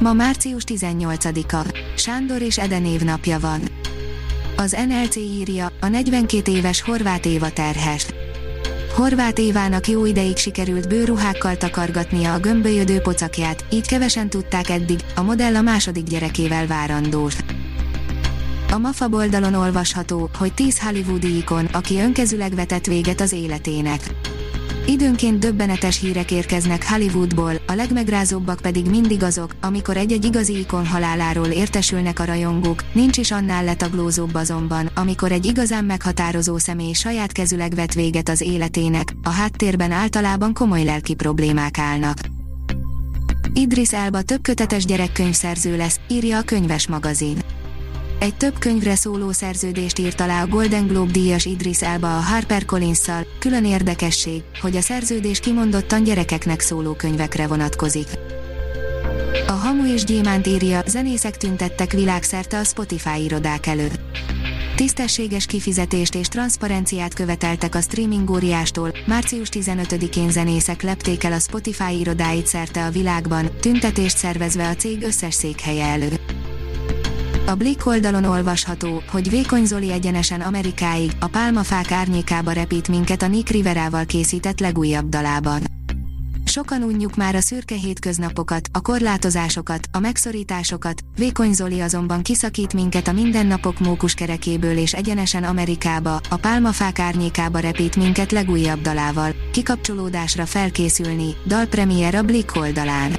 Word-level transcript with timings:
Ma 0.00 0.12
március 0.12 0.62
18-a. 0.66 1.72
Sándor 1.96 2.42
és 2.42 2.58
Eden 2.58 2.86
napja 3.04 3.38
van. 3.38 3.60
Az 4.56 4.76
NLC 4.88 5.16
írja, 5.16 5.72
a 5.80 5.86
42 5.86 6.52
éves 6.52 6.82
Horváth 6.82 7.26
Éva 7.26 7.50
terhes. 7.50 8.06
Horváth 8.94 9.40
Évának 9.40 9.88
jó 9.88 10.04
ideig 10.04 10.36
sikerült 10.36 10.88
bőruhákkal 10.88 11.56
takargatnia 11.56 12.32
a 12.32 12.38
gömbölyödő 12.38 12.98
pocakját, 12.98 13.64
így 13.70 13.86
kevesen 13.86 14.30
tudták 14.30 14.68
eddig, 14.68 15.00
a 15.16 15.22
modell 15.22 15.54
a 15.54 15.62
második 15.62 16.04
gyerekével 16.04 16.66
várandós. 16.66 17.36
A 18.70 18.78
MAFA 18.78 19.08
oldalon 19.10 19.54
olvasható, 19.54 20.30
hogy 20.38 20.54
10 20.54 20.80
hollywoodi 20.80 21.36
ikon, 21.36 21.64
aki 21.64 21.98
önkezüleg 21.98 22.54
vetett 22.54 22.86
véget 22.86 23.20
az 23.20 23.32
életének. 23.32 24.00
Időnként 24.88 25.38
döbbenetes 25.38 26.00
hírek 26.00 26.30
érkeznek 26.30 26.88
Hollywoodból, 26.88 27.52
a 27.66 27.72
legmegrázóbbak 27.72 28.60
pedig 28.60 28.86
mindig 28.86 29.22
azok, 29.22 29.54
amikor 29.60 29.96
egy-egy 29.96 30.24
igazi 30.24 30.58
ikon 30.58 30.86
haláláról 30.86 31.46
értesülnek 31.46 32.18
a 32.18 32.24
rajongók, 32.24 32.84
nincs 32.92 33.16
is 33.16 33.30
annál 33.30 33.64
letaglózóbb 33.64 34.34
azonban, 34.34 34.90
amikor 34.94 35.32
egy 35.32 35.46
igazán 35.46 35.84
meghatározó 35.84 36.58
személy 36.58 36.92
saját 36.92 37.32
kezüleg 37.32 37.74
vet 37.74 37.94
véget 37.94 38.28
az 38.28 38.40
életének, 38.40 39.14
a 39.22 39.30
háttérben 39.30 39.90
általában 39.90 40.54
komoly 40.54 40.84
lelki 40.84 41.14
problémák 41.14 41.78
állnak. 41.78 42.18
Idris 43.54 43.92
Elba 43.92 44.22
több 44.22 44.42
kötetes 44.42 44.84
gyerekkönyvszerző 44.84 45.76
lesz, 45.76 46.00
írja 46.08 46.38
a 46.38 46.42
könyves 46.42 46.88
magazin. 46.88 47.38
Egy 48.18 48.34
több 48.34 48.58
könyvre 48.58 48.94
szóló 48.94 49.32
szerződést 49.32 49.98
írt 49.98 50.20
alá 50.20 50.42
a 50.42 50.46
Golden 50.46 50.86
Globe 50.86 51.10
díjas 51.10 51.44
Idris 51.44 51.82
Elba 51.82 52.16
a 52.16 52.22
HarperCollins-szal, 52.22 53.26
külön 53.38 53.64
érdekesség, 53.64 54.42
hogy 54.60 54.76
a 54.76 54.80
szerződés 54.80 55.40
kimondottan 55.40 56.02
gyerekeknek 56.02 56.60
szóló 56.60 56.92
könyvekre 56.92 57.46
vonatkozik. 57.46 58.06
A 59.46 59.52
Hamu 59.52 59.92
és 59.92 60.04
Gyémánt 60.04 60.46
írja, 60.46 60.82
zenészek 60.86 61.36
tüntettek 61.36 61.92
világszerte 61.92 62.58
a 62.58 62.64
Spotify 62.64 63.24
irodák 63.24 63.66
előtt. 63.66 64.00
Tisztességes 64.76 65.46
kifizetést 65.46 66.14
és 66.14 66.28
transzparenciát 66.28 67.14
követeltek 67.14 67.74
a 67.74 67.80
streaming 67.80 68.30
óriástól, 68.30 68.92
március 69.06 69.48
15-én 69.52 70.30
zenészek 70.30 70.82
lepték 70.82 71.24
el 71.24 71.32
a 71.32 71.38
Spotify 71.38 71.98
irodáit 71.98 72.46
szerte 72.46 72.84
a 72.84 72.90
világban, 72.90 73.50
tüntetést 73.60 74.16
szervezve 74.16 74.68
a 74.68 74.74
cég 74.74 75.02
összes 75.02 75.34
székhelye 75.34 75.84
előtt. 75.84 76.27
A 77.48 77.54
Blick 77.54 77.86
oldalon 77.86 78.24
olvasható, 78.24 79.02
hogy 79.10 79.30
Vékony 79.30 79.64
Zoli 79.64 79.92
egyenesen 79.92 80.40
Amerikáig, 80.40 81.12
a 81.20 81.26
pálmafák 81.26 81.90
árnyékába 81.90 82.52
repít 82.52 82.88
minket 82.88 83.22
a 83.22 83.26
Nick 83.28 83.48
Riverával 83.48 84.04
készített 84.04 84.60
legújabb 84.60 85.08
dalában. 85.08 85.60
Sokan 86.44 86.82
unjuk 86.82 87.16
már 87.16 87.34
a 87.34 87.40
szürke 87.40 87.74
hétköznapokat, 87.74 88.68
a 88.72 88.80
korlátozásokat, 88.80 89.88
a 89.92 89.98
megszorításokat, 89.98 91.00
Vékony 91.16 91.52
Zoli 91.52 91.80
azonban 91.80 92.22
kiszakít 92.22 92.72
minket 92.72 93.08
a 93.08 93.12
mindennapok 93.12 93.78
mókuskerekéből 93.78 94.76
és 94.76 94.94
egyenesen 94.94 95.44
Amerikába, 95.44 96.20
a 96.28 96.36
pálmafák 96.36 96.98
árnyékába 96.98 97.58
repít 97.58 97.96
minket 97.96 98.32
legújabb 98.32 98.80
dalával, 98.80 99.34
kikapcsolódásra 99.52 100.46
felkészülni, 100.46 101.36
dalpremier 101.46 102.14
a 102.14 102.22
Blick 102.22 102.56
oldalán. 102.56 103.12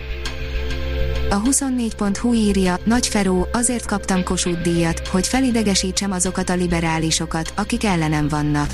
A 1.31 1.41
24.hu 1.41 2.33
írja, 2.33 2.79
Nagy 2.83 3.07
Feró, 3.07 3.47
azért 3.51 3.85
kaptam 3.85 4.23
Kossuth 4.23 4.61
díjat, 4.61 5.07
hogy 5.07 5.27
felidegesítsem 5.27 6.11
azokat 6.11 6.49
a 6.49 6.55
liberálisokat, 6.55 7.53
akik 7.55 7.83
ellenem 7.83 8.27
vannak. 8.27 8.69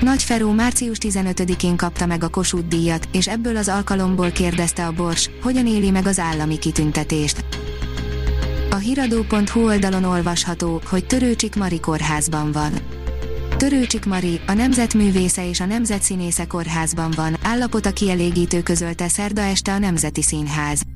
Nagy 0.00 0.22
Feró 0.22 0.50
március 0.50 0.98
15-én 1.00 1.76
kapta 1.76 2.06
meg 2.06 2.24
a 2.24 2.28
Kossuth 2.28 2.68
díjat, 2.68 3.08
és 3.12 3.28
ebből 3.28 3.56
az 3.56 3.68
alkalomból 3.68 4.30
kérdezte 4.30 4.86
a 4.86 4.92
Bors, 4.92 5.30
hogyan 5.42 5.66
éli 5.66 5.90
meg 5.90 6.06
az 6.06 6.18
állami 6.18 6.58
kitüntetést. 6.58 7.44
A 8.70 8.76
hiradó.hu 8.76 9.64
oldalon 9.64 10.04
olvasható, 10.04 10.80
hogy 10.90 11.06
Törőcsik 11.06 11.56
Mari 11.56 11.80
kórházban 11.80 12.52
van. 12.52 12.72
Törőcsik 13.56 14.04
Mari, 14.04 14.40
a 14.46 14.52
Nemzetművésze 14.52 15.48
és 15.48 15.60
a 15.60 15.66
Nemzetszínésze 15.66 16.46
kórházban 16.46 17.12
van, 17.16 17.36
állapota 17.42 17.92
kielégítő 17.92 18.62
közölte 18.62 19.08
szerda 19.08 19.40
este 19.40 19.72
a 19.72 19.78
Nemzeti 19.78 20.22
Színház. 20.22 20.95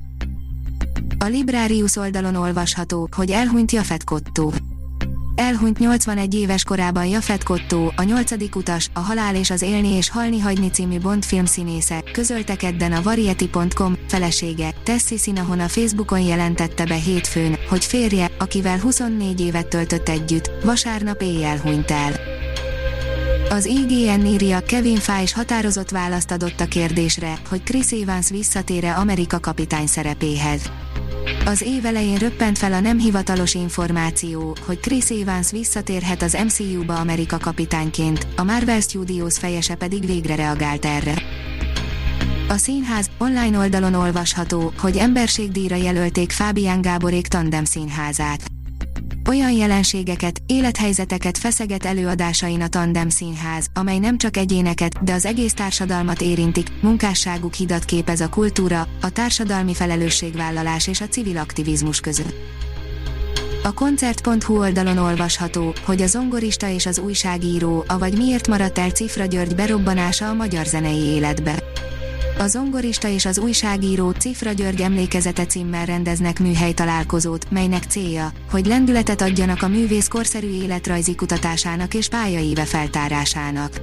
A 1.24 1.26
Librarius 1.26 1.96
oldalon 1.96 2.34
olvasható, 2.34 3.08
hogy 3.16 3.30
elhunyt 3.30 3.72
Jafet 3.72 4.04
Kottó. 4.04 4.52
Elhunyt 5.34 5.78
81 5.78 6.34
éves 6.34 6.64
korában 6.64 7.06
Jafet 7.06 7.44
Kottó, 7.44 7.92
a 7.96 8.02
nyolcadik 8.02 8.56
utas, 8.56 8.90
a 8.92 9.00
Halál 9.00 9.34
és 9.34 9.50
az 9.50 9.62
Élni 9.62 9.88
és 9.88 10.10
Halni 10.10 10.38
Hagyni 10.38 10.70
című 10.70 10.98
Bond 10.98 11.24
filmszínésze, 11.24 12.02
közölte 12.12 12.56
kedden 12.56 12.92
a 12.92 13.02
Variety.com, 13.02 13.96
felesége, 14.08 14.74
Tessie 14.84 15.18
Sinahon 15.18 15.60
a 15.60 15.68
Facebookon 15.68 16.20
jelentette 16.20 16.84
be 16.86 16.94
hétfőn, 16.94 17.56
hogy 17.68 17.84
férje, 17.84 18.30
akivel 18.38 18.78
24 18.78 19.40
évet 19.40 19.68
töltött 19.68 20.08
együtt, 20.08 20.50
vasárnap 20.64 21.22
éjjel 21.22 21.58
hunyt 21.58 21.90
el. 21.90 22.12
Az 23.50 23.64
IGN 23.64 24.24
írja, 24.24 24.60
Kevin 24.60 24.96
Feige 24.96 25.32
határozott 25.34 25.90
választ 25.90 26.30
adott 26.30 26.60
a 26.60 26.66
kérdésre, 26.66 27.38
hogy 27.48 27.62
Chris 27.62 27.90
Evans 27.90 28.30
visszatére 28.30 28.94
Amerika 28.94 29.40
kapitány 29.40 29.86
szerepéhez. 29.86 30.70
Az 31.44 31.62
év 31.62 31.84
elején 31.86 32.16
röppent 32.16 32.58
fel 32.58 32.72
a 32.72 32.80
nem 32.80 32.98
hivatalos 32.98 33.54
információ, 33.54 34.56
hogy 34.66 34.80
Chris 34.80 35.10
Evans 35.10 35.50
visszatérhet 35.50 36.22
az 36.22 36.38
MCU-ba 36.44 36.94
Amerika 36.94 37.38
kapitányként, 37.38 38.26
a 38.36 38.42
Marvel 38.42 38.80
Studios 38.80 39.38
fejese 39.38 39.74
pedig 39.74 40.06
végre 40.06 40.34
reagált 40.34 40.84
erre. 40.84 41.14
A 42.48 42.56
színház 42.56 43.10
online 43.18 43.58
oldalon 43.58 43.94
olvasható, 43.94 44.72
hogy 44.78 44.96
emberségdíjra 44.96 45.76
jelölték 45.76 46.30
Fábián 46.30 46.80
Gáborék 46.80 47.26
tandem 47.26 47.64
színházát 47.64 48.50
olyan 49.30 49.52
jelenségeket, 49.52 50.42
élethelyzeteket 50.46 51.38
feszeget 51.38 51.84
előadásain 51.84 52.60
a 52.60 52.68
Tandem 52.68 53.08
Színház, 53.08 53.66
amely 53.74 53.98
nem 53.98 54.18
csak 54.18 54.36
egyéneket, 54.36 55.04
de 55.04 55.12
az 55.12 55.24
egész 55.24 55.52
társadalmat 55.52 56.20
érintik, 56.20 56.68
munkásságuk 56.80 57.54
hidat 57.54 57.84
képez 57.84 58.20
a 58.20 58.28
kultúra, 58.28 58.88
a 59.00 59.10
társadalmi 59.10 59.74
felelősségvállalás 59.74 60.86
és 60.86 61.00
a 61.00 61.08
civil 61.08 61.38
aktivizmus 61.38 62.00
között. 62.00 62.34
A 63.62 63.72
koncert.hu 63.72 64.58
oldalon 64.58 64.98
olvasható, 64.98 65.74
hogy 65.84 66.02
a 66.02 66.06
zongorista 66.06 66.68
és 66.68 66.86
az 66.86 66.98
újságíró, 66.98 67.84
avagy 67.86 68.16
miért 68.16 68.48
maradt 68.48 68.78
el 68.78 68.90
Cifra 68.90 69.24
György 69.24 69.54
berobbanása 69.54 70.28
a 70.28 70.34
magyar 70.34 70.66
zenei 70.66 71.02
életbe. 71.02 71.54
A 72.40 72.46
zongorista 72.46 73.08
és 73.08 73.24
az 73.24 73.38
újságíró 73.38 74.10
Cifra 74.10 74.52
György 74.52 74.80
emlékezete 74.80 75.46
címmel 75.46 75.86
rendeznek 75.86 76.38
műhely 76.38 76.72
találkozót, 76.72 77.50
melynek 77.50 77.82
célja, 77.82 78.32
hogy 78.50 78.66
lendületet 78.66 79.20
adjanak 79.20 79.62
a 79.62 79.68
művész 79.68 80.08
korszerű 80.08 80.48
életrajzi 80.48 81.14
kutatásának 81.14 81.94
és 81.94 82.08
pályaíve 82.08 82.64
feltárásának. 82.64 83.80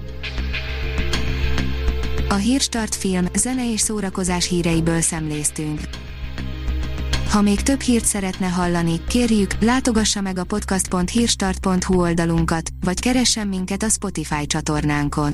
A 2.30 2.34
Hírstart 2.34 2.96
film, 2.96 3.26
zene 3.36 3.72
és 3.72 3.80
szórakozás 3.80 4.48
híreiből 4.48 5.02
szemléztünk. 5.02 5.80
Ha 7.30 7.42
még 7.42 7.62
több 7.62 7.82
hírt 7.82 8.06
szeretne 8.06 8.48
hallani, 8.48 9.02
kérjük, 9.08 9.52
látogassa 9.60 10.22
meg 10.22 10.38
a 10.38 10.44
podcast.hírstart.hu 10.44 12.00
oldalunkat, 12.00 12.70
vagy 12.82 13.00
keressen 13.00 13.48
minket 13.48 13.84
a 13.84 13.90
Spotify 13.90 14.48
csatornánkon. 14.48 15.34